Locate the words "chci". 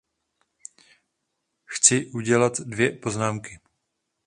1.65-2.05